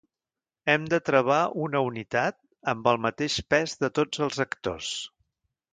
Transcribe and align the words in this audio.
Hem 0.73 0.87
de 0.93 0.99
travar 1.09 1.41
una 1.65 1.83
unitat 1.89 2.39
amb 2.75 2.91
el 2.93 3.01
mateix 3.07 3.39
pes 3.55 3.79
de 3.85 3.95
tots 4.01 4.27
els 4.29 4.45
actors. 4.49 4.95